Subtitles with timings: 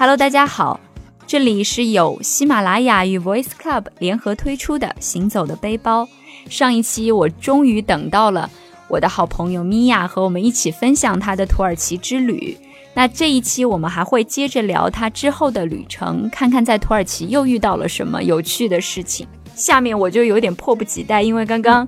[0.00, 0.80] Hello，大家好，
[1.26, 6.04] 这里是由喜马拉雅与 Voice Club 联合推出的《行走的背包》。
[6.50, 8.48] 上一期我终于等到了
[8.88, 12.56] 我的好朋友米娅和我们一起分享她的土耳其之旅。
[12.94, 19.28] 那这一期我们还会接着聊她之后的旅程，看看在土耳其又遇到了什么有趣的事情。
[19.54, 21.86] 下面我就有点迫不及待，因为刚刚。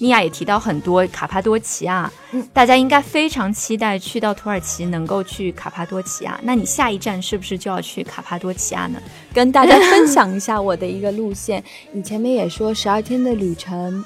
[0.00, 2.10] 米娅也提到很多卡帕多奇亚，
[2.54, 6.40] 大家应该非常期待去到土耳其能够去卡帕多奇亚。
[6.42, 8.98] 那你下一站是不是就要去卡帕多奇亚呢？
[9.34, 11.62] 跟大家分享一下我的一个路线。
[11.92, 14.02] 你前面也说十二天的旅程，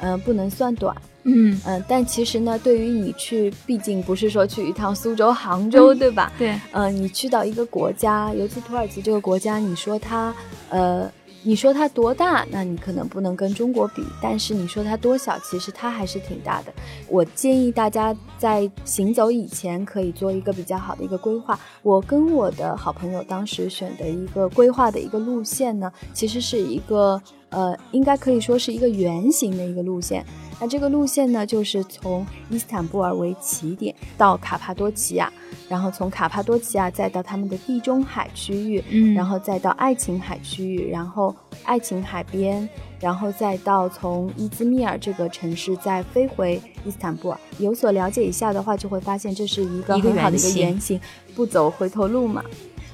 [0.00, 6.32] 嗯，不能算短，嗯嗯，但其实呢，对于你去，毕竟不是说去一趟苏州、杭州，对吧？
[6.36, 10.34] 对，嗯，你去到一个国家，尤其土耳其这个国家，你说它，
[10.70, 11.08] 呃。
[11.46, 12.44] 你说它多大？
[12.50, 16.74] 那你可能不能跟中国比，但是你说它多小，其实它还是挺大的。
[17.08, 21.56] 我建议大家在行走以前可以做一个比较好的一个规划。
[21.84, 30.26] 我跟我的好朋友当时选的一个规划的一个路线呢，其实是一个呃，应该可以说是一个圆形的一个路线。
[30.60, 35.32] 那这个路线呢，就是从伊斯坦布尔为起点到卡帕多奇亚。
[35.68, 42.68] 然后从卡帕多奇亚再到他们的地中海区域，嗯，然后再到爱琴海区域，然后爱琴海边，
[43.00, 47.40] 然后再到从伊兹密尔这个城市再飞回伊斯坦布尔。
[47.58, 51.00] 有所了解一下的话，就会发现这是一个很好的一个原型，
[51.34, 52.44] 不走回头路嘛。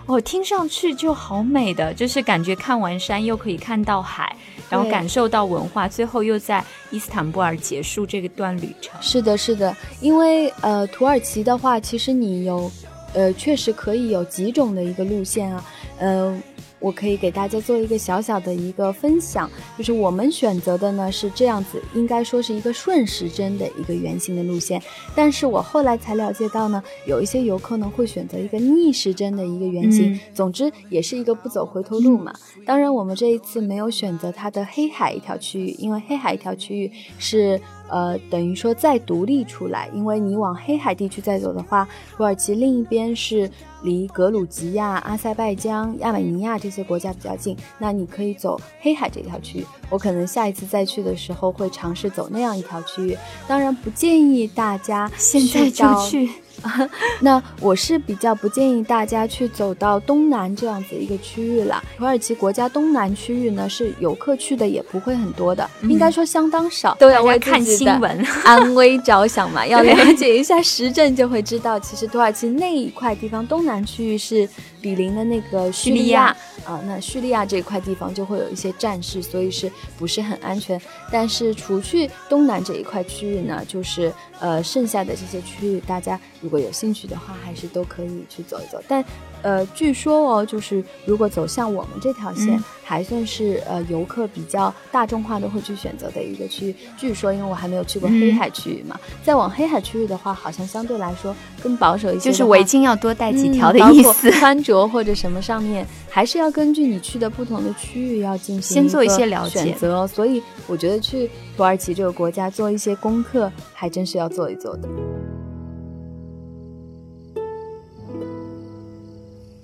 [0.07, 4.35] 哦，听上去就好美的，就是感觉看完山又可以看到海，
[4.69, 9.01] 然后感受到文化，最后又在伊斯坦布尔结束这个段旅程。
[9.01, 12.71] 是的，是的，因为呃，土耳其的话，其实你有，
[13.15, 15.65] 呃，确实可以有几种的一个路线啊，
[15.99, 16.43] 嗯。
[16.83, 24.83] 我可以给大家做一个小小的一个分享，就是我们选择的呢是这样子，应该说是一个顺时针的一个圆形的路线。
[25.15, 30.19] 但是我后来才了解到呢，有一些游客呢会选择一个逆时针的一个圆形。
[30.35, 32.35] 总之也是一个不走回头路嘛。
[32.67, 37.61] 当然我们这一次没有选择它的黑海一条区域，因为黑海一条区域是。
[37.93, 41.87] 呃，等于说再独立出来，因为你往黑海地区再走的话，
[42.17, 43.51] 土耳其另一边是
[43.83, 49.67] 离格鲁吉亚、阿塞拜疆、亚美尼亚这些国家比较近，那你可以走黑海这条区域。
[49.91, 56.31] 我可能下一次再去的时候会尝试走那样一条区域，当然不建议大家现在就去。
[57.21, 61.83] 那我是比较不建议大家去走到东南这样子一个区域了。
[61.97, 66.95] 土耳其国家东南区域呢，是游客去的也不会很多的，应该说相当少。
[67.01, 74.49] 都要为看新闻安危着想嘛， 要了解一下时政就会知道，其实土耳其那一块地方东南区域是
[74.81, 80.81] 比邻的那个叙利亚啊，那叙利亚这块地方就会有一些战事，所以是不是很安全？
[81.11, 86.21] 但是除去东南这一块区域呢，就是呃剩下的这些区域，大家。
[86.43, 88.83] 如果有兴趣的话，还是都可以去走一走。
[88.89, 89.03] 但，
[89.43, 96.75] 呃，据说哦，就是如果走向我们这条线，还算是呃游客比较大众化的会去选择的一个区域。
[96.99, 104.31] 据说，因为我还没有去过黑海区域嘛，再往黑海区域的话，好像相对来说更保守一些，就是围巾要多带几条的意思。
[104.33, 110.07] 穿着或者什么上面，还是要根据你去的不同的区域要进行先做一些了解选择。
[110.09, 114.89] 所以，我觉得去土耳其这个国家做一些功课，还真是要做一做的。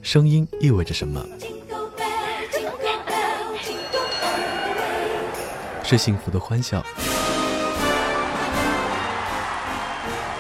[0.03, 1.25] 声音意味着什么？
[5.85, 6.83] 是幸福的欢笑，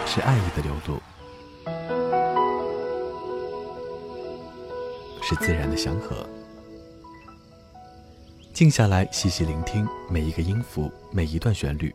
[0.06, 1.00] 是爱意的流露，
[5.22, 6.26] 是自然的祥和。
[8.52, 11.94] 静下来，细细聆听每一个音符，每一段旋律。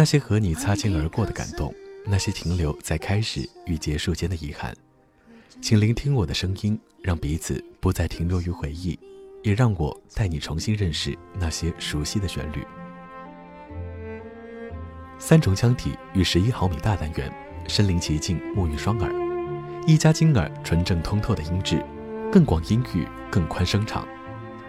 [0.00, 1.74] 那些和你擦肩而过的感动，
[2.06, 4.74] 那些停留在开始与结束间的遗憾，
[5.60, 8.98] 请聆听我的声音，让彼此不再停留于回忆，
[9.42, 12.66] 也让我带你重新认识那些熟悉的旋律。
[15.18, 17.30] 三重腔体与十一毫米大单元，
[17.68, 19.12] 身临其境，沐浴双耳。
[19.86, 21.84] 一加金耳纯正通透的音质，
[22.32, 24.08] 更广音域，更宽声场。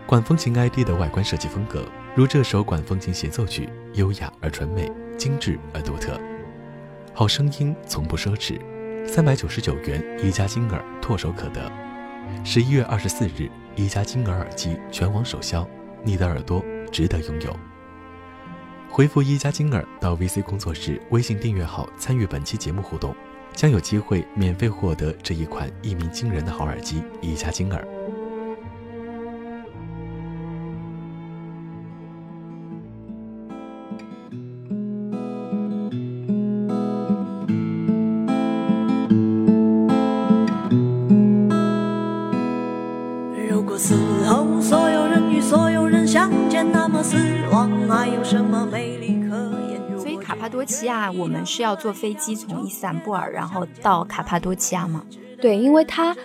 [0.05, 1.85] 管风琴 ID 的外观设计风格，
[2.17, 4.91] 如这首管风琴协奏曲，优雅而纯美。
[5.21, 6.19] 精致而独特，
[7.13, 8.59] 好声音从不奢侈，
[9.05, 11.71] 三百九十九元一加金耳唾手可得。
[12.43, 15.63] 十一月二十四日，一加金耳耳机全网首销，
[16.03, 17.55] 你的耳朵值得拥有。
[18.89, 23.15] 回复一加金耳到 VC 工作室微信订阅号参与本期节目互动，
[23.53, 27.87] 将有机会免费获得这一款一鸣惊人的好耳机一加金耳。
[48.31, 49.35] 什么美丽可
[49.69, 49.99] 言？
[49.99, 55.03] 所以卡帕多奇亚，我们是要坐飞机从伊斯坦布尔，然后到卡帕多奇亚吗？
[55.41, 56.15] 对，因为它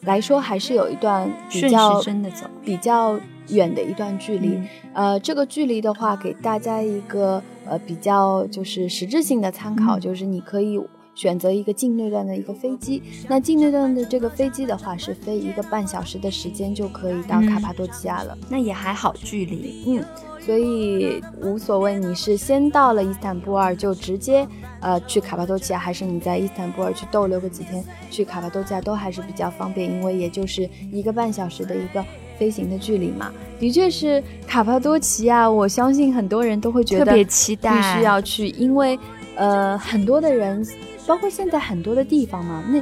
[0.00, 3.16] 来说还是有一段比较真的走比较
[3.50, 4.58] 远的一段距离。
[4.92, 10.80] 呃，这个距离的话，给大家一个呃比较就是实质性的参考，就是你可以。
[11.14, 20.02] 选择一个境内段的一个飞机，那境内段的这个飞机的话，是飞一个半小时的时间就可以到卡帕多奇亚了，那也还好距离，嗯，
[20.44, 24.46] 所以无所谓你是先到了伊斯坦布尔就直接
[24.80, 32.04] 呃去卡帕多奇亚，还是你在伊斯坦布尔去逗留个几天去卡帕多奇亚都还是比较方便，因为也就是一个半小时的一个
[32.38, 33.32] 飞行的距离嘛。
[33.58, 38.98] 的确是卡帕多奇亚，我相信很多人都会觉得特别期待，必须要去，因为
[39.36, 40.66] 呃很多的人。
[41.04, 42.80] 包括现在很多的地方嘛，那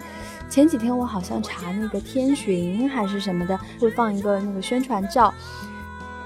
[0.50, 5.32] 前几天我好像查那个天巡还是什么的，会放一个那个宣传照。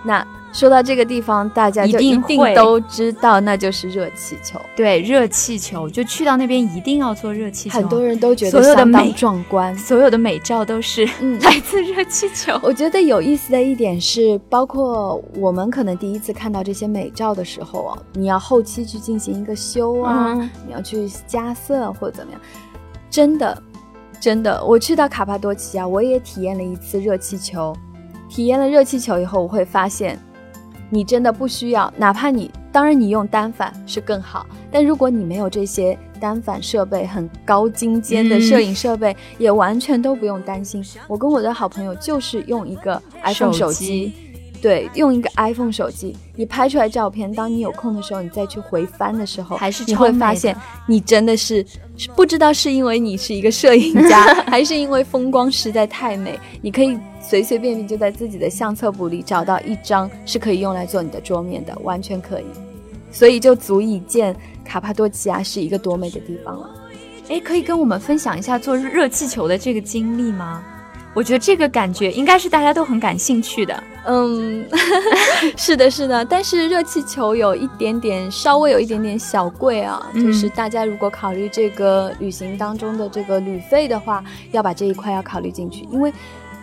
[0.02, 4.60] 那说到这个地方，大家就一定都知道，那就是热气球。
[4.76, 7.76] 对，热气球就去到那边一定要坐热气球。
[7.76, 11.04] 很多人都觉得相当壮观，所有的美照都是
[11.42, 12.56] 来自热气球。
[12.62, 20.34] 我觉得有意思的一点是，包括我们可能第一次看到这些美照的时候啊，你要后期去进行一个修啊，
[20.64, 22.40] 你要去加色或者怎么样。
[23.10, 23.60] 真的，
[24.20, 27.74] 真的，我去到卡帕多奇亚，我也体验了一次热气球。
[28.28, 30.18] 体验了热气球以后，我会发现，
[30.90, 40.84] 你真的不需要，哪怕你当然你用单反是更好，但如果你没有这些单反设备，很高精尖的摄影设备，也完全都不用担心。
[41.08, 44.12] 我跟我的好朋友就是用一个 iPhone 手机。
[44.64, 50.56] 对，用一个 iPhone 手机，你拍出来照片，当你有空的时候，你再去回翻的时候，还是你会发现，
[50.88, 51.62] 你真的是
[52.16, 62.46] 不知道是因为你是一个摄影家， 还是因为风光实在太美，你可以随随便便就在自己的相册簿里找到一张是可以用来做你的桌面的，完全可以，
[63.12, 64.34] 所以就足以见
[64.64, 66.70] 卡帕多奇亚是一个多美的地方了。
[67.28, 70.64] 哎，可以跟我们分享一下做热气球的这个经历吗？
[71.14, 73.82] 我觉得这个感觉应该是大家都很感兴趣的。
[74.05, 74.66] 嗯，
[75.56, 76.25] 是的，是的。
[76.25, 80.05] 但是热气球有一点点，稍微有一点点小贵啊。
[80.12, 85.84] 就是大家如果考虑这个旅行当中的这个旅费的话，要把这一块要考虑进去。
[85.90, 86.12] 因为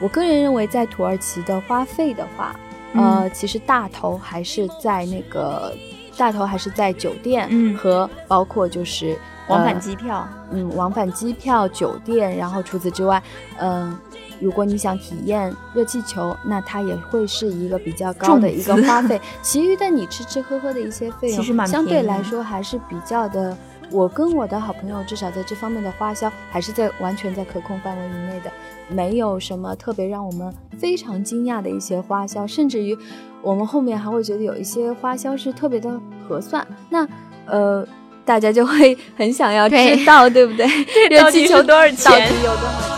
[0.02, 2.54] 我个人认为，在土耳其的花费的话，
[2.94, 5.74] 呃，其实大头还是在那个
[6.18, 9.18] 大头还是在酒店和包括就是
[9.48, 10.28] 往返机票。
[10.52, 13.24] 嗯，往返机票、酒店，然后除此之外，
[13.58, 13.98] 嗯。
[14.42, 19.22] 如果你想体验热气球，那它也会是一个比较高的一个花费。
[19.42, 23.56] 其余的你吃吃喝喝的一些费用，相对来说还是比较的。
[23.92, 28.50] 我跟我的好朋友至少在这方面的花销还是在完全在可控范围以内的，
[28.88, 32.98] 没有什么特别让我们非常惊讶的一些花销，甚至于
[33.42, 35.92] 我们后面还会觉得有一些花销是特别的
[36.26, 36.66] 合算。
[36.90, 37.06] 那
[37.46, 37.86] 呃，
[38.24, 40.66] 大家就会很想要知道，对不对？
[41.12, 41.98] 热气球多少钱？
[42.12, 42.91] 到底有多少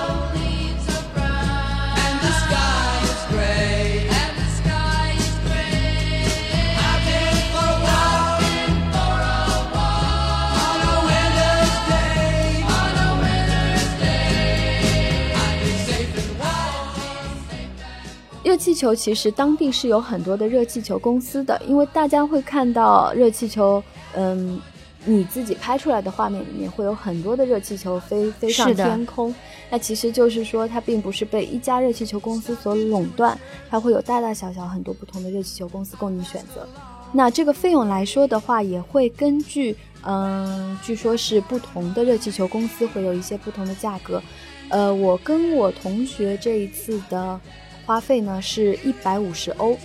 [18.64, 23.84] 气球其实当地是有很多的热气球公司的，因为大家会看到热气球，
[24.16, 24.62] 嗯，
[25.04, 29.36] 你自己拍出来的画面里面会有很多的热气球飞飞上天空，
[29.70, 33.38] 那其实就是说它并不是被一家热气球公司所垄断，
[33.70, 36.66] 它会有大大小小很多不同的热气球公司供你选择。
[37.12, 44.24] 那这个费用来说的话，也会根据，嗯，据说是不同的热气球公司会有一些不同的价格。
[44.70, 47.38] 呃，我跟我同学这一次的。
[47.86, 49.78] 花费呢是一百五十欧，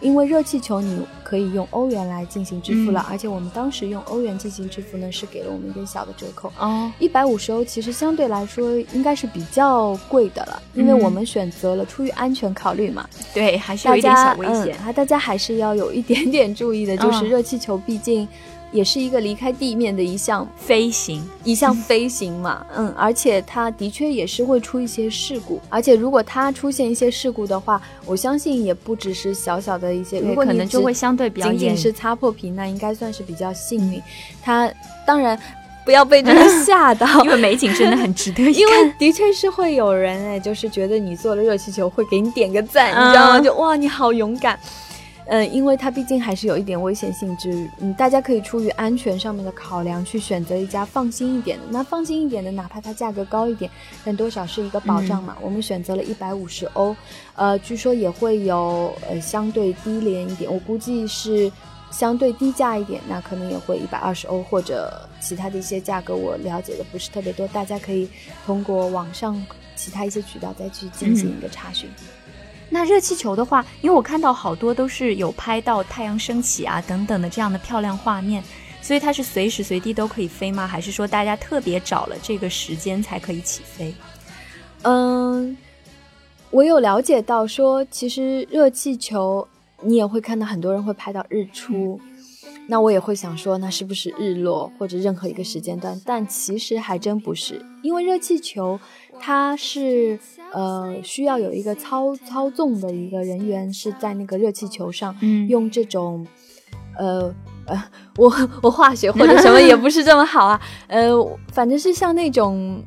[0.00, 6.52] 因为热气球你可以用欧元来进行支付了，而且我们当时用欧元进行支付呢，是给了我们一点小的折扣。
[6.58, 13.08] 哦，一百五十欧其实相对来说应该是比较贵的了，因为我们选择了出于安全考虑嘛。
[13.34, 14.76] 对，还是有一点小危险。
[14.78, 18.26] 还大家还是要有一点点注意的，就是热气球毕竟。
[18.72, 34.00] 也是一个离开地面的一项飞行，一项飞行嘛， 嗯，而且它的确也是会出一些事故，而且如果它出现一些事故的话，我相信也不只是小小的一些，如果可能就会相对比较仅仅是擦破皮，那应该算是比较幸运。
[34.42, 34.72] 它
[35.06, 35.36] 当然
[35.84, 43.40] 不要被这个吓到， 因为美景真的很值得一看， 因为的确是会有人哎，就是觉得你坐了热气球会给你点个赞，你知道吗？
[43.40, 44.56] 就哇，你好勇敢。
[45.26, 51.64] 嗯，因为它毕竟还是有一点危险性质，嗯，大家可以出于安全上面的考量去选择一家放心一点的。
[51.70, 53.70] 那放心一点的，哪怕它价格高一点，
[54.04, 55.36] 但多少是一个保障嘛。
[55.40, 56.96] 我们选择了一百五十欧，
[57.36, 61.50] 呃，据说也会有呃相对低廉一点，我估计是
[61.92, 68.08] 相对低价一点，那可能也会一百二十欧或者其他的一些价格，我了解的不是特别多，大家可以
[68.46, 69.40] 通过网上
[69.76, 71.88] 其他一些渠道再去进行一个查询。
[72.72, 78.42] 那热气球的话，因为我看到好多都是有拍到太阳升起啊等等的这样的漂亮画面，
[78.80, 80.66] 所以它是随时随地都可以飞吗？
[80.66, 83.92] 还是说大家特别找了这个时间才可以起飞？
[84.82, 85.56] 嗯，
[86.50, 89.46] 我有了解到说，其实热气球
[89.82, 92.00] 你也会看到很多人会拍到日出，
[92.70, 96.00] 那我也会想说，那是不是日落或者任何一个时间段？
[96.06, 98.78] 但其实还真不是，因为热气球
[99.18, 100.18] 它是
[100.52, 106.26] 呃需要有一个操操纵的一个人员是在那个热气球上，嗯用这种
[106.96, 107.34] 呃。
[107.66, 107.80] 呃，
[108.16, 111.10] 我我化学或者什么也不是这么好啊， 呃，
[111.52, 112.82] 反正是像那种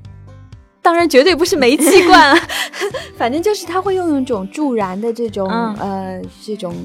[0.81, 2.37] 当然绝对不是煤气罐啊，
[3.15, 6.75] 反正就是它会用一种助燃的这种、嗯呃这种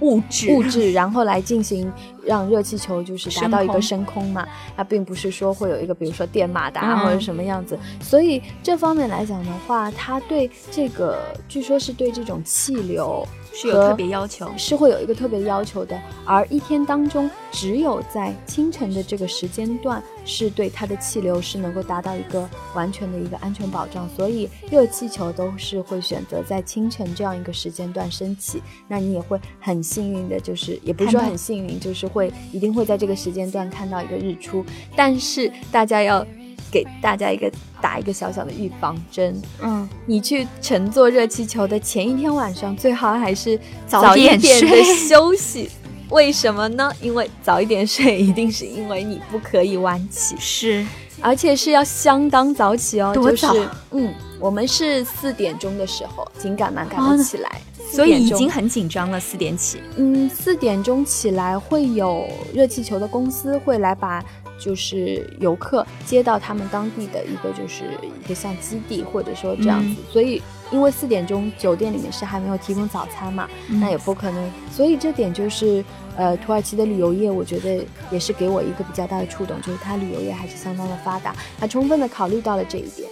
[0.00, 1.92] 物质物质， 然后来进行
[2.24, 4.46] 让热气球就是达到一个升升空嘛。
[4.76, 14.50] 它并不是说会有一个比如说电马达嗯或者什么样子，所以这方面来讲的话，它对这个据说是对这种气流是有特别要求。
[14.56, 34.64] 是会有一个特别要求的，而一天当中只有在清晨的这个时间段，是对它的气流是能够达到一个完全的一个安全保障，所以热气球都是会选择在清晨这样一个时间段升起，那你也会很幸运的，就是也不是说很幸运，就是会一定会在这个时间段看到一个日出，
[34.96, 36.26] 但是大家要
[36.70, 37.50] 给大家一个
[37.80, 45.70] 打一个小小的预防针，嗯，你去乘坐热气球的前一天晚上，最好还是早一点点的睡休息。
[46.10, 46.92] 为什么呢？
[47.00, 50.86] 因为早一点睡，一定是因为你不可以晚起，是
[51.20, 53.12] 而且是要相当早起哦。
[53.12, 58.38] 多早就是嗯，我们是四点钟的时候，紧赶慢赶哦的起来，所以已4点钟。
[58.38, 59.80] 经很紧张了，四点起。
[59.96, 64.24] 嗯，四点钟起来会有热气球的公司会来把
[64.58, 67.84] 就是游客接到他们当地的一个就是
[68.24, 75.84] 一个像基地或者说这样子，所以因为四点钟酒店里面是还没有提供早餐嘛，那也不可能，所以这点就是
[76.16, 83.05] 呃土耳其的旅游业，我觉得也是给我一个比较大的触动，就是它旅游业还是相当的发达，它充分的考虑到了这一点，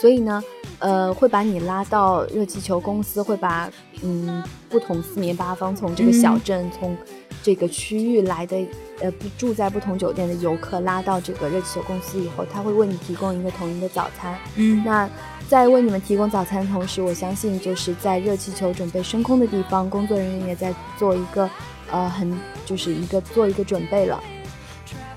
[0.00, 0.42] 所以呢。
[0.82, 3.70] 呃，会把你拉到热气球公司，会把
[4.02, 6.96] 嗯不同四面八方从这个小镇、从
[7.42, 8.56] 这个区域来的
[8.98, 14.34] 呃不住在不同酒店的游客拉到这个热气球公司以后，他会为你提供一个统一的早餐。
[14.56, 15.06] 嗯，那
[15.50, 21.50] 在为你们提供早餐的同时，我相信就是在热气球准备升空的地方，工作人员也在做一个
[21.90, 24.18] 呃很就是一个做一个准备了。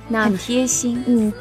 [0.10, 1.02] 那很贴心。
[1.08, 1.32] 嗯，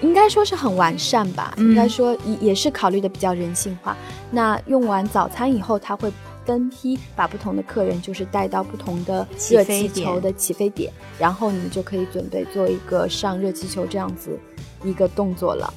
[0.00, 3.96] 应该说是很完善吧，嗯应该说也也是考虑的比较人性化。
[4.30, 6.12] 那用完早餐以后，他会
[6.44, 14.38] 分批把不同的客人就是带到不同的热气球的起飞点，然后你们就可以准备做一个上热气球这样子
[14.84, 15.72] 一个动作了。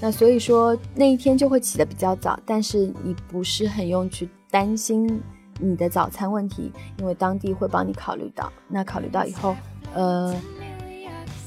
[0.00, 5.20] 那所以说那一天就会起得比较早，但是你不是很用去担心
[5.60, 8.52] 你的早餐问题，因为当地会帮你考虑到。
[8.68, 9.56] 那考虑到以后，
[9.94, 10.34] 呃，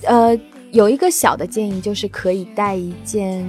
[0.03, 0.37] 呃，
[0.71, 3.45] 有一个小的建议，就是可以带一件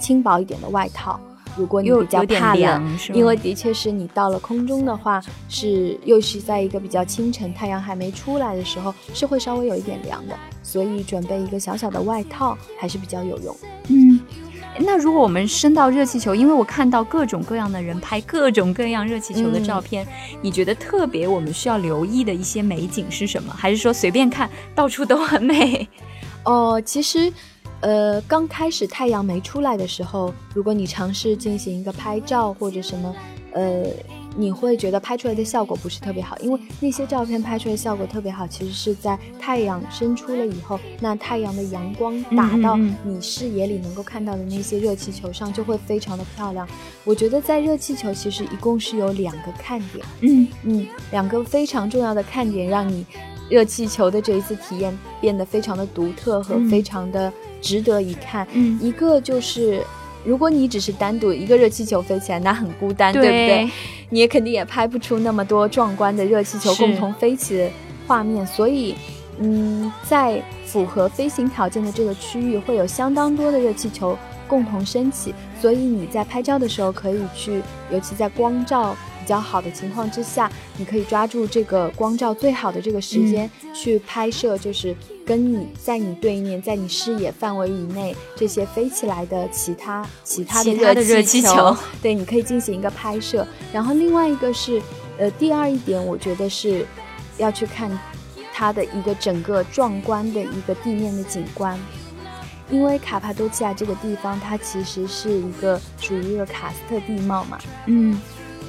[0.00, 1.18] 轻薄一点的外套。
[1.56, 13.56] 如果你又比较怕冷，因为的确是你到了空中的话，是又是在一个比较清晨，太阳还没出来的时候，是会稍微有一点凉的，所以准备一个小小的外套还是比较有用。
[13.88, 14.20] 嗯，
[14.80, 20.06] 那如果我们升到热气球，因为我看到各种各样的人拍各种各样热气球的照片，
[20.42, 23.54] 你觉得特别我们需要留意的一些美景是什么？
[23.56, 25.88] 还是说随便看到处都很美？
[26.46, 27.32] 哦，其实，
[27.80, 33.14] 呃，刚开始太阳没出来的时候，如果你尝试进行一个拍照或者什么，
[33.52, 33.84] 呃，
[34.36, 46.68] 你会觉得拍出来的效果不是特别好，因为那些照片拍出来的效果特别好，其实是在太阳升出了以后，那太阳的阳光打到你视野里能够看到的那些热气球上，就会非常的漂亮。
[47.02, 50.06] 我觉得在热气球其实一共是有两个看点。
[50.20, 53.04] 嗯，嗯，两个非常重要的看点，让你
[53.48, 58.46] 热气球的这一次体验变得非常的独特和嗯非常的值得一看。
[58.52, 59.82] 嗯一个就是，
[60.24, 63.70] 如果你只是单独一个热气球飞起来，那很孤单，对不对？
[64.10, 67.70] 你也肯定也拍不出那么多壮观的热气球共同飞起的
[68.06, 68.94] 画面，所以。
[69.38, 74.16] 嗯，在符合飞行条件的这个区域，会有相当多的热气球
[74.48, 77.60] 共同升起，所以你在拍照的时候可以去，
[77.92, 91.76] 尤其在光照比较好的情况之下，你可以抓住这个光照最好的这个时间、去拍摄，就是跟你在你对面，在你视野范围以内这些飞起来的其他其他的热气气球。
[92.00, 93.46] 对，你可以进行一个拍摄。
[93.72, 94.80] 然后另外一个是，
[95.18, 96.86] 呃，第二一点，我觉得是
[97.36, 97.90] 要去看
[98.52, 101.78] 它的一个整个壮观的一个地面的景观。
[102.68, 107.56] 因为卡帕多奇亚这个地方，它其实是一个属于一个喀斯特地貌嘛，
[107.86, 108.20] 嗯，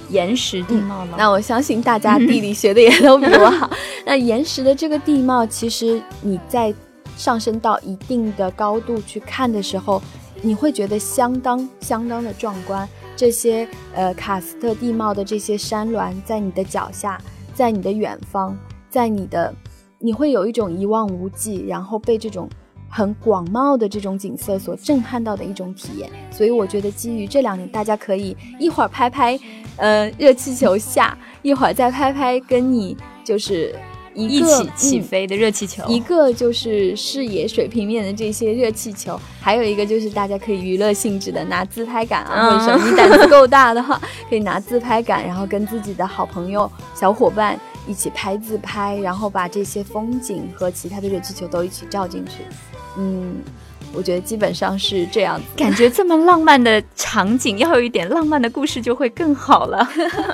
[0.10, 1.16] 岩石地貌嘛。
[1.18, 3.70] 那我相信大家地理学的也都比我好。
[4.06, 6.74] 那岩石的这个地貌，其实你在
[7.16, 10.02] 上升到一定的高度去看的时候，
[10.42, 12.88] 你会觉得相当相当的壮观。
[13.16, 17.20] 这些呃喀斯特地貌的这些山峦，在你的脚下，
[17.54, 18.58] 在你的远方，
[18.90, 19.54] 在你的，
[20.00, 22.48] 你会有一种一望无际，然后被这种。
[22.89, 29.39] 很广袤的这种景色所震撼到的一种体验，所以我觉得基于这两年，大家可以一会儿拍拍，
[29.75, 33.75] 呃，热气球下，一会儿再拍拍跟你就是
[34.15, 52.44] 一起起飞的热气球，一个就是视野水平面的这些热气球，还有一个就是大家可以娱乐性质的拿自拍杆啊，或者说你胆子够大的话，可以拿自拍杆，然后跟自己的好朋友、小伙伴一起拍自拍，然后把这些风景和其他的热气球都一起照进去。
[52.98, 53.36] 嗯，
[53.94, 55.46] 我觉得基本上是这样子。
[55.56, 59.88] 感觉这么浪漫的场景，要有一点浪漫的故事就会更好了。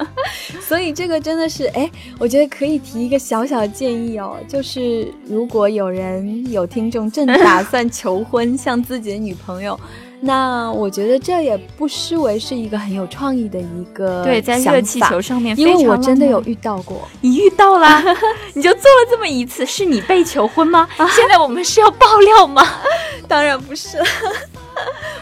[0.62, 9.80] 所以这个真的是，哎，我觉得可以提一个小小的建议哦，就是如果有人有听众正打算求婚，向自己的女朋友。
[10.26, 18.02] 那我觉得这也不失为是一个很有创意的一个对，在热气球上面，因为我真的有遇到过，你遇到了，
[18.56, 20.88] 你就做了这么一次，是你被求婚吗？
[21.14, 22.66] 现在我们是要爆料吗？
[23.28, 23.98] 当然不是，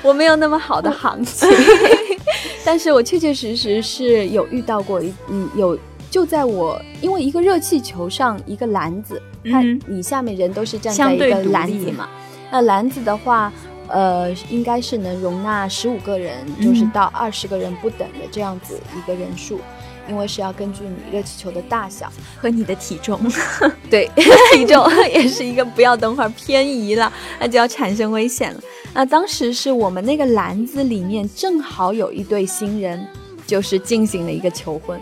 [0.03, 1.49] 我没有那么好的行情，
[2.63, 5.75] 但是我确确实实是有遇到过一嗯有
[6.11, 12.07] 就在我因为一个热气球上一个篮子，它你下面人都是站在一个篮子嘛，
[12.51, 13.51] 那篮子的话。
[13.91, 19.59] 呃，应该是能容纳十五个人，就是到二十个人不等的这样子一个人数，
[20.07, 23.19] 因为是要根据你热气球的大小和你的体重，
[23.91, 24.09] 对，
[24.53, 28.61] 体重也是一个不要等会儿偏移了，那就要产生危险了。
[28.93, 33.05] 那当时是我们那个篮子里面正好有一对新人，
[33.45, 34.99] 就是进行了一个求婚，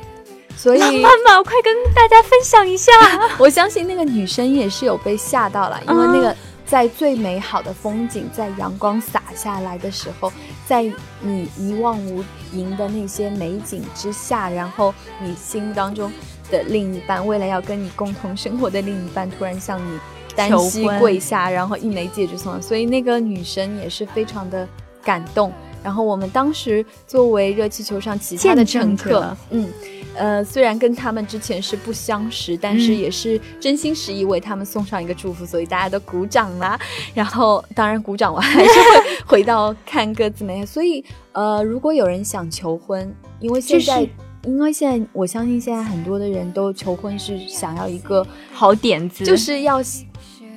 [0.56, 2.92] 所以 妈妈，快跟大家分享一下。
[3.38, 6.36] 我相信那个女生也是有被吓到了，因为那个。
[6.70, 10.32] 在最美好的风景，在阳光洒下来的时候，
[10.68, 10.84] 在
[11.20, 16.12] 你一望无垠的那些美景之下，然后你心目当中
[16.52, 20.00] 的另一半，未来要跟你共同生活的另一半，突然向你
[20.36, 24.68] 单膝跪下，然后一枚戒指送，所以那个女生也是非常的
[25.04, 25.52] 感动。
[25.84, 29.68] 然后我们当时作为热气球上其他的乘客，嗯。
[30.16, 36.80] 呃，虽然跟他们之前是不相识，但是也是真心实意为他们送上一个祝福，所以大家都鼓掌啦。
[37.14, 40.66] 然后，当然鼓掌完还是会回到看各自美。
[40.66, 44.02] 所以，呃，如果有人想求婚，因为现在，
[44.44, 49.82] 因为现在我相信现在很多的人都求婚是想要一个好点子，就是要。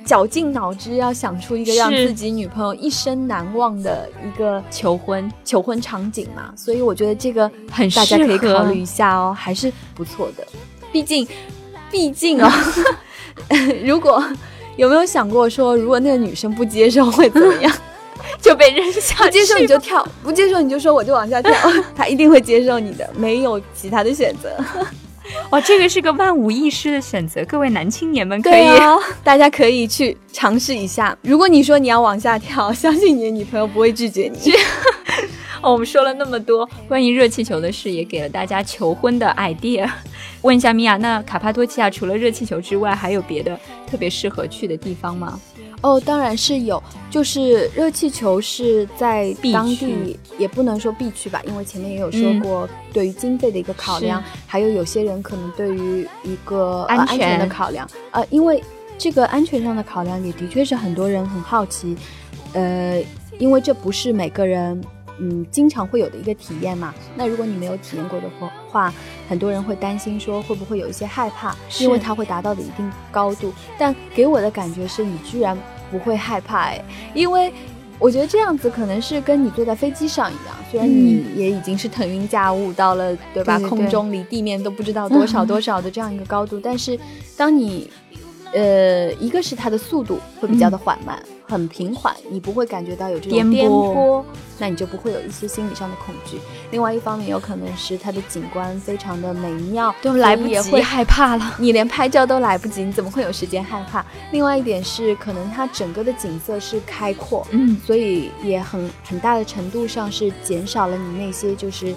[0.05, 10.45] 绞尽脑汁要想出一个让自己女朋友一生难忘的一个求婚求婚场景嘛，所以我觉得这个很大家可以考虑一下哦，还是不错的。
[10.91, 11.27] 毕竟，
[11.89, 12.51] 毕竟哦，
[13.83, 14.23] 如果
[14.75, 17.71] 有没有想过说，如果那个女生不接受会怎么样？
[18.41, 21.53] 就被扔下，不接受你就跳，不接受你就说我就往下跳，
[21.95, 24.49] 他一定会接受你的，没有其他的选择。
[25.51, 28.67] 哇，这个是个万无一失的选择，各位男青年们可以，
[29.23, 31.17] 大家可以去尝试一下。
[31.21, 34.53] 如果你说你要往下跳， 相信你的女朋友不会拒绝你。
[35.61, 39.89] 哦，我们说了那么多关于热气球的事，也给了大家求婚的 idea。
[40.41, 43.57] 问一下米娅，那卡帕多奇亚除了热气球之外，还有别的
[43.89, 45.39] 特别适合去的地方吗？
[45.83, 58.63] 哦，当然是有，就是热气球是在当地也不能说必去吧，因为前面也有说过，对于经费的一个考量，还有有些人可能对于一个安全的考量，呃，因为
[58.97, 61.95] 这个安全上的考量也的确是很多人很好奇，
[62.53, 63.03] 呃，
[63.37, 64.81] 因为这不是每个人。
[65.19, 66.91] 嗯，经常会有的一个体验嘛。
[67.15, 68.25] 那如果你没有体验过的
[68.67, 68.91] 话，
[69.29, 73.53] 很多人会担心说会不会有一些害怕，因为它会达到的一定高度。
[73.77, 75.55] 但给我的感觉是你居然
[75.93, 77.53] 不会害怕哎，因为
[77.99, 83.59] 我觉得这样子可能是跟你坐在飞机上一样，虽然你也已经是腾云驾雾到了对吧？
[83.69, 86.99] 空中离地面都不知道多少多少的这样一个高度，但是
[87.37, 87.89] 当你
[88.51, 91.21] 呃，一个是它的速度会比较的缓慢。
[91.53, 94.23] 很平缓，你不会感觉到有这种颠簸，
[94.57, 96.39] 那你就不会有一些心理上的恐惧。
[96.71, 101.55] 另外一方面，有可能是它的景观非常的美妙，都来不及害怕了。
[101.59, 104.03] 你连拍照都来不及，你怎么会有时间害怕？
[104.31, 111.93] 另外一点是，可能它整个的景色是开阔，嗯，所以也很很大的程度上是减少了你那些就是，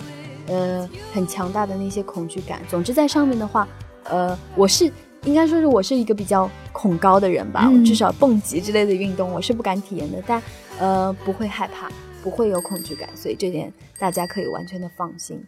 [0.49, 2.61] 呃，很强大的那些恐惧感。
[2.69, 3.66] 总之，在上面的话。
[4.09, 4.88] 呃，我是
[5.24, 10.42] 应该说是我是一个比较恐高的人吧，嗯至少蹦极之类的运动我是不敢体验的，但
[10.79, 11.90] 呃不会害怕，
[12.22, 15.42] 不会有恐惧感，所以这点大家可以完全的放心。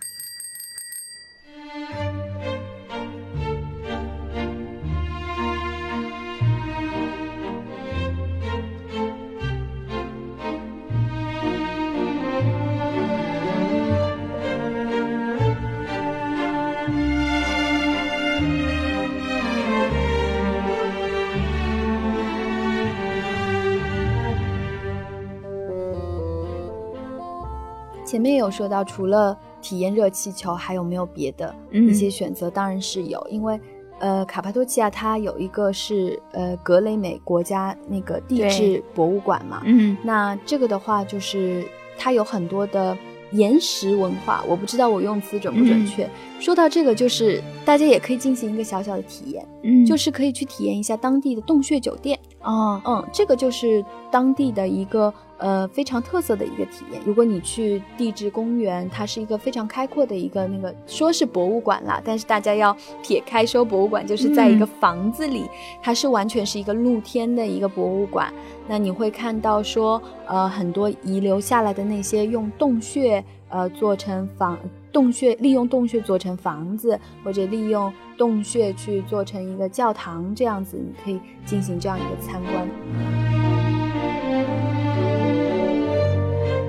[28.08, 31.86] 前面有说到，除了体验热气球，还有没有别的嗯。
[31.86, 32.48] 一些选择？
[32.48, 33.60] 当然是有，因为
[33.98, 39.94] 呃，卡帕多奇亚它有一个是呃格雷美国家那个地质博物馆嘛，嗯。
[40.02, 41.62] 那这个的话就是
[41.98, 42.96] 它有很多的
[43.32, 46.08] 岩石文化，我不知道我用词准不准确。
[46.40, 49.84] 说到这个，就是大家也可以进行一个小小的体验，嗯。
[49.84, 52.18] 就是可以去体验一下当地的洞穴酒店。
[52.40, 57.00] 哦，嗯，这个就是当地的一个呃非常特色的一个体验。
[57.04, 65.44] 如果你去地质公园，它是一个非常开阔的一个那个说是博物馆啦，但是大家要 撇开说博物馆，就是在一个嗯房子里，
[65.82, 68.32] 它是完全是一个露天的一个博物馆。
[68.66, 74.58] 那你会看到说呃很多遗留下来的那些用洞穴呃做成房。
[74.90, 83.27] 洞穴利用洞穴做成房子，或者利用洞穴去做成一个教堂，这样子你可以进行这样一个参观。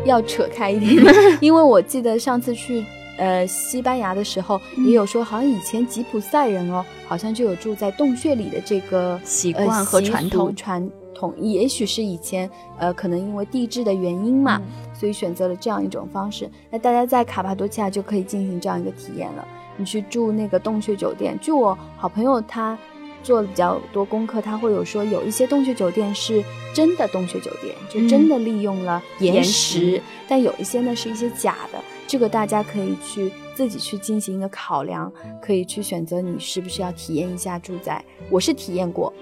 [0.06, 2.84] 要扯开一点， 因为我记得上次去
[3.18, 16.50] 呃西班牙的时候，也有说，好像以前吉普赛人哦，好像就有住在洞穴里的这个呃习惯和传统传统，也许是以前呃可能因为地质的原因嘛，嗯所以选择了这样一种方式。
[16.70, 19.48] 那大家在卡帕多奇亚就可以进行这样一个体验了。
[19.78, 22.78] 你去住那个洞穴酒店，据我好朋友他
[23.24, 31.80] 做了比较多功课，他会有说有一些洞穴酒店是真的洞穴酒店，就真的利用了岩岩石，石但有一些呢是一些假的。
[32.08, 38.04] 这个大家可以去自己去进行一个考量，可以去选择你是不是要体验一下住在。
[38.32, 39.14] 我是体验过，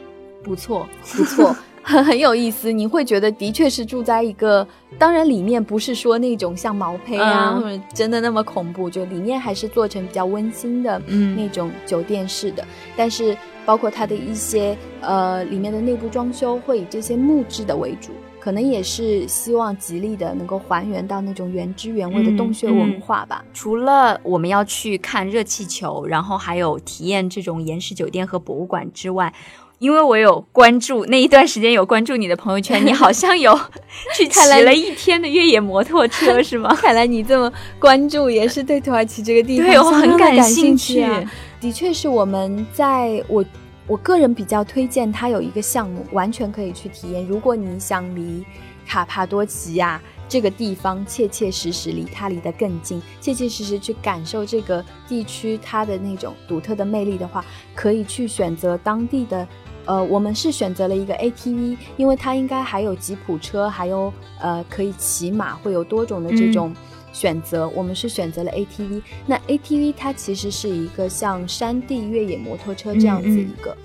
[0.42, 1.56] 不错，不错。
[1.88, 4.68] 很很有意思，你会觉得的确是住在一个，
[5.00, 12.66] 当然里面不是说那种像毛坯啊，嗯或者真的那么恐怖，就里面还是做成比较温馨的嗯那种酒店式的。
[12.98, 23.46] 但是包括它的一些呃里面的内部装修会以这些木质的为主，可能也是希望极力的能够还原到那种原汁原味的洞穴文化吧。
[23.54, 29.34] 除了我们要去看热气球，然后还有体验这种岩石酒店和博物馆之外，
[29.80, 33.54] 因为我有关注那一段时间有关注你的朋友圈， 你好像有
[34.18, 36.74] 去骑了一天的越野摩托车，是吗？
[36.82, 41.24] 看来你这么关注，也是对土耳其这个地方对我很感兴趣啊。
[41.62, 43.46] 的确是我们在我
[43.86, 47.24] 我个人比较推荐它有一个项目，完全可以去体验。
[47.26, 48.44] 如果你想离
[48.88, 59.48] 卡帕多奇亚这个地方切切实实离它离得更近，切切实实去感受这个地区它的那种独特的魅力的话，可以去选择当地的。
[59.88, 66.76] 呃，我们是选择了一个 ATV，因为它应该还有吉普车，还有呃可以骑马，会有多种的这种
[67.14, 67.70] 选择。
[67.70, 69.02] 我们是选择了 ATV。
[69.26, 73.78] 那 ATV 它其实是一个像山地越野摩托车这样子一个，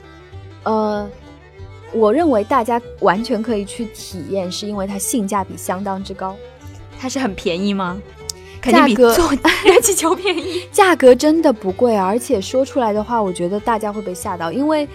[0.65, 1.09] 呃，
[1.93, 6.35] 我认为大家完全可以去体验，是因为它性价比相当之高，
[6.99, 8.03] 它是很便宜吗？
[8.61, 9.31] 肯定比价格坐
[9.65, 10.63] 热气球便宜。
[10.73, 14.89] 价格真的不贵，而且说出来的话，我觉得大家会被吓到，因为。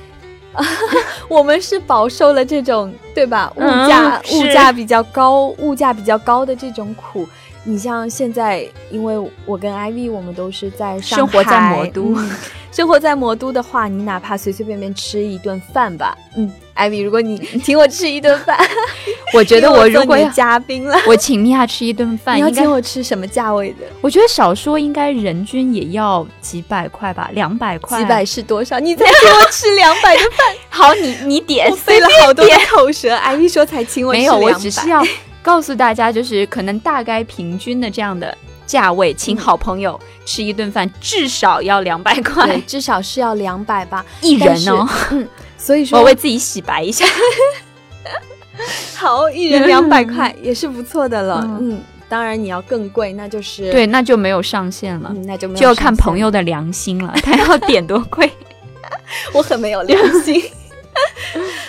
[1.29, 3.51] 我们是饱受了这种对吧？
[3.55, 7.27] 物价、嗯物价比较高，物价比较高的这种苦。
[7.69, 12.31] 你像现在，因为我跟 Ivy 我们都是在上生活在魔都嗯
[12.71, 18.57] 生活在魔都的话，你哪怕随随便便吃一顿饭吧，嗯 Ivy，如果你你请我吃一顿饭，
[19.33, 23.85] 我觉得我如果要嘉宾了，我请米娅吃一顿饭，你要请我吃什么价位的？
[23.99, 27.99] 我觉得少说应该人均也要几百块吧，两百块。
[27.99, 28.79] 几百是多少？
[28.79, 33.13] 你才请我吃两百的饭，好，你你点我费了好多口舌。
[33.17, 35.03] Ivy 说才请我吃没有，我只是要
[35.47, 44.85] 告诉大家，就是可能大概平均的这样的价位，请嗯好朋友吃一顿饭至少要两百对，块至少是要两百吧， 一人哦。
[45.11, 45.25] 嗯，
[45.57, 47.05] 所以说我为自己洗白一下。
[48.97, 51.39] 好，一人两百块 也是不错的了。
[51.45, 58.29] 嗯嗯，当然你要更贵，那就是对，那就没有上限了，嗯，那就没有就要看朋友的良心了，他要点多贵。
[59.33, 60.43] 我很没有良心。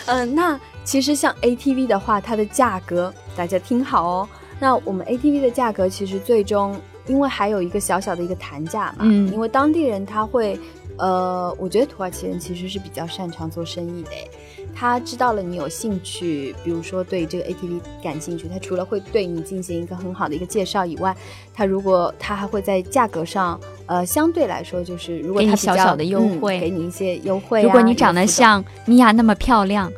[0.06, 4.28] 嗯，那其实像 ATV 的话，它的价格大家听好哦。
[4.58, 6.74] 那我们 ATV 的价格其实最终，
[7.06, 10.58] 因为还有一个小小的一个谈价嘛，嗯因为当地人他会
[10.98, 14.28] 呃，我觉得土耳其人其实是比较擅长做生意的诶，
[14.78, 21.12] 他知道了你有兴趣，比如说对这个 ATV 感兴趣，他除了会对你进行一个很好的一个介绍以外，
[21.52, 27.62] 他如果他还会在价格上，呃，相对来说就是如果他小小的优惠，给你一些优惠。
[27.64, 29.90] 如果你长得像米娅那么漂亮，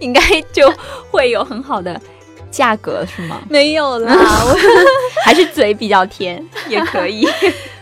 [0.00, 0.72] 应该就
[1.10, 2.00] 会有很好的
[2.50, 3.42] 价格，是吗？
[3.50, 4.16] 没有啦，
[5.26, 7.28] 还是嘴比较甜也可以。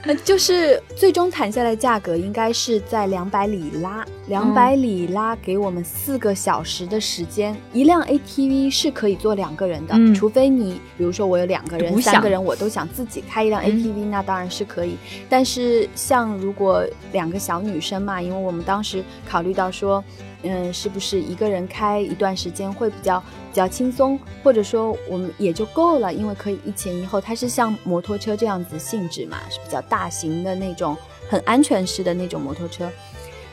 [0.25, 7.57] 就是最终谈下来价格应该是在两百里拉，两百里拉给我们四个小时的时间。
[7.73, 14.97] 一辆 ATV 是可以坐两个人的，除非你比如说我有两个人、三个人，我都想自己开一辆 ATV，那当然是可以。
[15.29, 20.03] 但是像如果两个小女生嘛，因为我们当时考虑到说。
[20.43, 30.97] 嗯，是不是一个人开一段时间会比较比较轻松，或者说我们也就够了，因为可以一前一后，它是像摩托车这样子性质嘛，是比较大型的那种，
[31.29, 32.89] 很安全式的那种摩托车。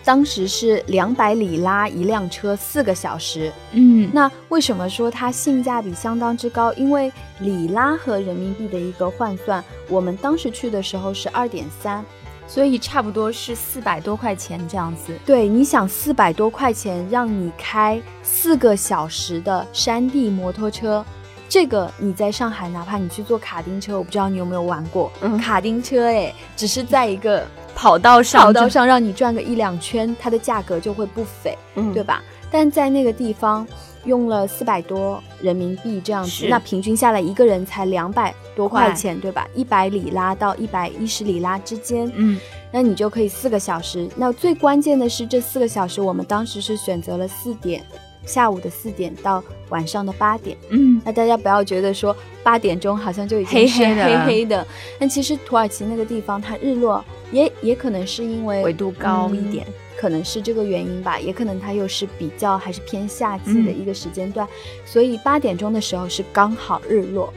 [0.04, 3.52] 当时是两百里拉一辆车，四个小时。
[3.72, 6.72] 嗯，那为什么说它性价比相当之高？
[6.74, 12.06] 因为里拉和人民币的一个换算，我们当时去的时候是二点三。
[12.48, 15.14] 所以差不多是四百多块钱这样子。
[15.26, 21.04] 对，你想四百多块钱让你开四个小时的山地摩托车，
[21.50, 31.58] 这个你在上海，哪怕你去坐卡丁车，我不知道你有没有玩过卡丁车，哎，只是在一个跑道上，跑道上让你转个一两圈，它的价格就会不菲，
[31.94, 32.22] 对吧？
[32.56, 33.68] 但在那个地方。
[34.06, 39.48] 用了四百多人民币这样子，那平均下来一个人才两百多块钱，对吧？
[39.56, 42.40] 一百里拉到一百一十里拉之间，嗯，
[42.72, 44.08] 那你就可以四个小时。
[44.16, 47.84] 那最关键的是这四个小时，我们当时是选择了四点，
[48.28, 54.68] 下午的四点到晚上的八点，嗯，那大家不要觉得说八点钟好像就已经黑黑的，黑黑的。
[55.00, 59.66] 但其实土耳其那个地方，它日落也也可能是因为纬度高一点。
[59.98, 64.48] 可能是这个原因吧，也可能它又是比较还是偏夏季的一个时间段，
[64.86, 67.34] 所以八点钟的时候是刚好日落，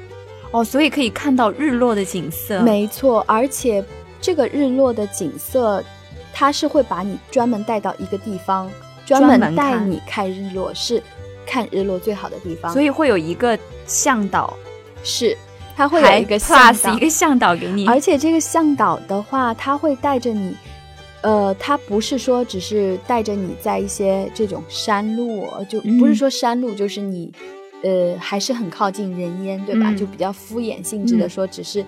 [0.50, 2.60] 哦，所以可以看到日落的景色。
[2.62, 3.84] 没错，而且
[4.20, 5.82] 这个日落的景色，
[6.32, 8.68] 它是会把你专门带到一个地方，
[9.06, 11.02] 专门带你看日落，是
[11.46, 12.72] 看日落最好的地方。
[12.72, 14.52] 所以会有一个向导，
[15.04, 15.36] 是
[15.76, 20.56] 它会有一个 plus 一个向导给你，而且这个向导的话，他会带着你。
[21.22, 27.32] 呃，它不是说只是带着你在一些这种山路，就不是说山路，就是你，
[27.82, 29.92] 呃，还是很靠近人烟，对吧？
[29.94, 31.84] 就比较敷衍性质的说，只是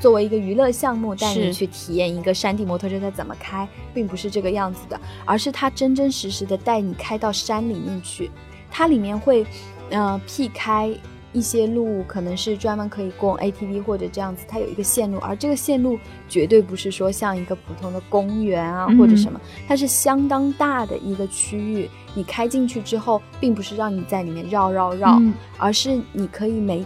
[0.00, 8.30] 作为一个娱乐项目带你去体验一个山地摩托车它怎么开，并不是这个样子的，而是它真真实实的带你开到山里面去，
[8.70, 9.46] 它里面会，
[9.90, 10.92] 呃，辟开。
[11.34, 21.90] 一些路可能是专门可以供 ATV 或者这样子，它有一个线路，而这个线路绝对不是说像一个普通的公园啊或者什么，它是相当大的一个区域。
[22.14, 25.20] 你开进去之后，并不是让你在里面绕绕绕，
[25.58, 26.84] 而是你可以每，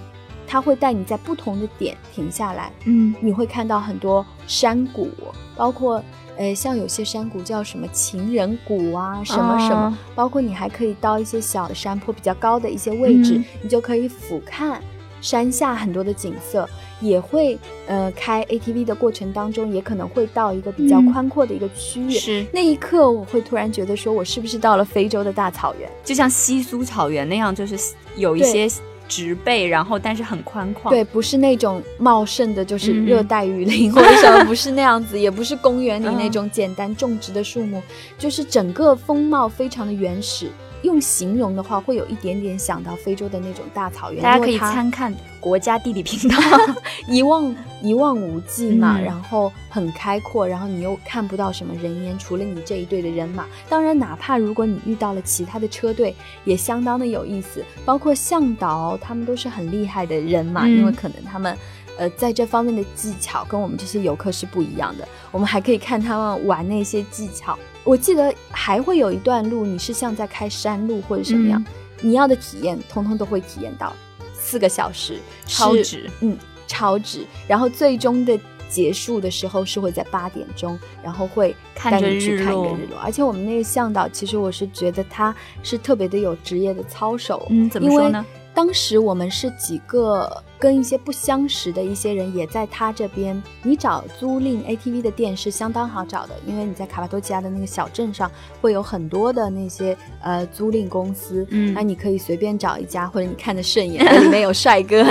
[0.49, 5.09] 它会带你在不同的点停下来，嗯，你会看到很多山谷，
[5.57, 6.03] 包括。
[6.41, 14.77] 呃，像有些山谷叫什么情人谷啊，什么什么，包括你还可以到一些小的山坡比较高的一些位置，你就可以俯瞰
[15.21, 16.69] 山下很多的景色。
[17.01, 17.59] 也会
[17.89, 22.11] 呃开 ATV 的过程当中，也可能会到一个比较宽阔的一个区域。
[22.11, 25.91] 是那一刻，我会突然觉得说，我是不是到了非洲的大草原？
[26.05, 27.77] 就像西苏草原那样，就是
[28.17, 28.69] 有一些。
[29.09, 37.83] 植被，然后但是很宽旷，对，不是那种茂盛的，就是热带雨林或者什么，不是那样子，也不是公园里那种简单种植的树木，
[38.19, 40.49] 就是整个风貌非常的原始。
[40.83, 44.23] 用形容的话，会有一点点想到非洲的那种大草原。
[44.23, 46.37] 大家可以参看国家地理频道，
[47.09, 53.45] 一望一望无际嘛，然后很开阔，然后你又看不到什么人烟，除了你这一队的人马。
[53.69, 56.15] 当然，哪怕如果你遇到了其他的车队，
[56.45, 57.65] 也相当的有意思。
[57.85, 61.57] 包括向导，他们都是很厉害的人嘛，因为可能他们
[61.99, 65.07] 呃在这方面的技巧跟我们这些游客是不一样的。
[65.31, 67.59] 我们还可以看他们玩那些技巧。
[67.85, 71.63] 我记得还会有一段路，你是像在开山路或者什么样，
[72.01, 73.95] 你要的体验，通通都会体验到。
[74.35, 77.27] 四个小时，超值，嗯，超值。
[77.47, 82.99] 然后最终的结束的时候是会在八点钟，然后会带你去看一个日落。
[83.03, 87.47] 而且我们那个向导，其实我是觉得他是特别的有职业的操守。
[87.51, 88.25] 嗯，怎么说呢？
[88.59, 93.41] 当时我们是几个跟一些不相识的一些人也在他这边。
[93.63, 98.29] 你找租赁 ATV 的店是相当好找的，因为你在卡帕多奇亚的那个小镇上
[98.61, 105.07] 会有很多的那些呃租赁公司，嗯那你可以随便找一家，或者你看的顺眼，里面有帅哥，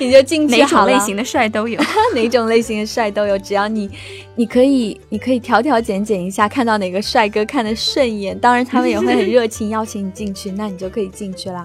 [0.00, 0.90] 你就进去哪好了。
[0.90, 1.80] 种类型的帅都有。
[2.16, 3.88] 哪种类型的帅都有，只要你，
[4.34, 11.64] 你可以，你可以挑挑拣拣一下，看到哪个帅哥看得顺眼，当然他们也会很热情邀请你进去，那你就可以进去啦。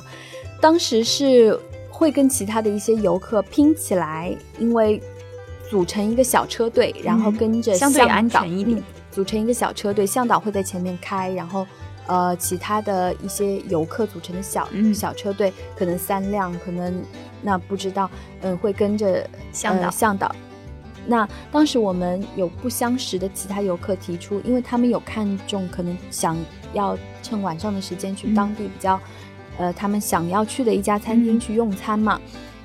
[0.66, 1.56] 当时是
[1.92, 5.00] 会跟其他的一些游客拼起来，因为
[5.70, 11.68] 组成一个小车队，然后跟着嗯相对安全一点嗯组成一个小车队，向导会在前面开，然后。
[12.08, 17.02] 呃，其他的一些游客组成的小、嗯小车队，可能三辆，可能
[17.42, 18.08] 那不知道，
[18.42, 20.36] 嗯，会跟着向导呃、向导。
[21.08, 26.38] 那当时我们有不相识的其他游客提出，因为他们有看中，可能想
[26.74, 29.02] 要趁晚上的时间去嗯当地比较，
[29.58, 32.20] 呃，他们想要去的一家餐厅嗯去用餐嘛，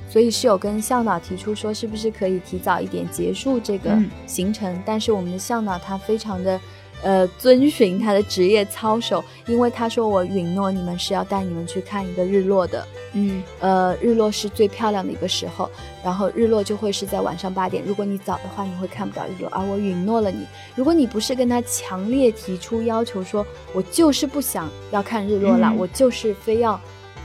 [0.09, 4.83] 所以是有跟向导提出说，是不是可以提早一点结束这个嗯行程？
[4.85, 6.61] 但是我们的向导他非常的。
[7.03, 15.71] 呃，遵循他的职业操守，因为他说我允诺你们是要带你们去看一个日落的，嗯呃，日落是最漂亮的一个时候，
[16.05, 17.83] 然后日落就会是在晚上八点。
[17.87, 19.49] 如果你早的话，你会看不到日落。
[19.51, 26.79] 而我允诺了你，如果你不是跟他强烈提出要求说，我就是不想要看日落了，嗯我就是非要，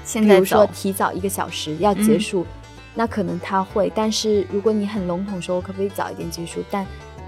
[0.06, 2.46] 现在比如说提早一个小时要结束，
[2.94, 3.92] 那可能他会。
[3.94, 6.64] 但是如果你很笼统说，我可不可以早一点结束？
[6.72, 6.86] 但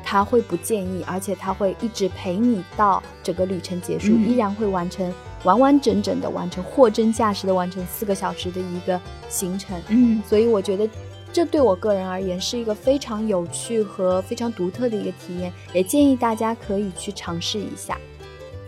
[0.10, 9.78] 他会不建议，而且他会一直陪你到整个旅程结束，嗯依然会完成完完整整的完成，货真价实的完成四个小时的一个行程。
[9.90, 10.90] 嗯所以我觉得
[11.34, 17.98] 这对我个人而言是一个非常有趣和非常独特的一个体验，也建议大家可以去尝试一下。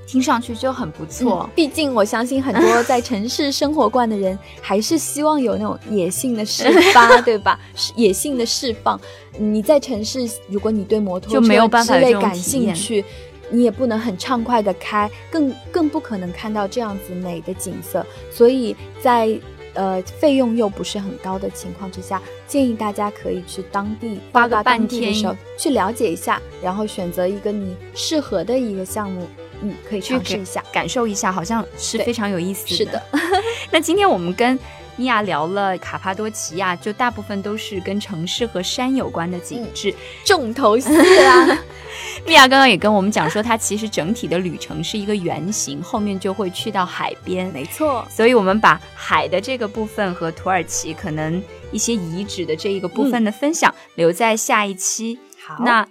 [0.09, 1.47] 听上去就很不错。
[1.53, 7.59] 毕竟我相信很多 在城市生活惯的人，还是希望有那种野性的释 发，对吧？
[7.95, 8.99] 野性的释放。
[9.37, 13.05] 你在城市，如果你对摩托就没有办法有这种之类感兴趣，
[13.51, 18.03] 你也不能很畅快的开，更更不可能看到这样子美的景色。
[18.31, 19.39] 所以在
[19.75, 29.27] 呃费用又不是很高的情况之下，建议大家可以去当地到花个半当地的时候天去了解一下，然后选择一个你适合的一个项目，
[29.61, 30.63] 嗯，可以去试一下。
[30.71, 32.75] 感受一下，好像是非常有意思的。
[32.75, 33.03] 是的，
[33.71, 34.57] 那今天我们跟
[34.95, 39.93] 米娅聊了卡帕多奇亚，就大部分都是跟城市和山有关的景致。
[40.25, 41.57] 重头戏啦。
[42.25, 47.47] 米娅刚刚也跟我们讲说，它其实整体的旅程是一个圆形，后面就会去到海边。
[47.53, 51.41] 没错，所以我们把海的这个部分和土耳其可能
[51.71, 55.17] 一些遗址的这一个部分的分享、留在下一期。
[55.41, 55.87] 好那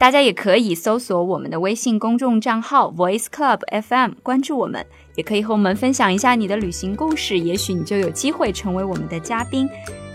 [0.00, 9.68] 大家也可以搜索我们的微信公众账号 Voice Club FM，关注我们，也可以和我们分享一下你的旅行故事，也许你就有机会成为我们的嘉宾。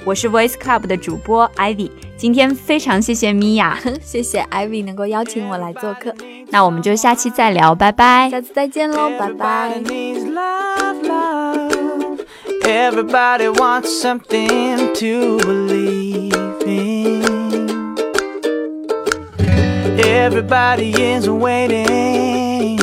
[0.03, 6.11] 我是 Voice Club 的主播 Ivy，今天非常谢谢米娅， 谢谢 Ivy 能够邀请我来做客，
[6.49, 8.27] 那我们就下期再聊，拜拜。
[8.31, 9.83] 下次再见喽，拜拜.
[12.63, 16.04] Everybody wants something to believe
[20.25, 22.77] Everybody is waiting,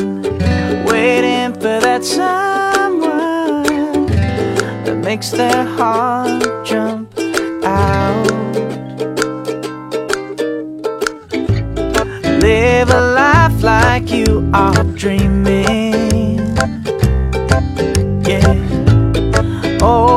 [0.85, 3.63] waiting for that someone
[4.85, 7.13] that makes their heart jump
[7.65, 8.31] out.
[12.39, 16.39] Live a life like you are dreaming.
[18.25, 18.55] Yeah.
[19.81, 20.12] Oh.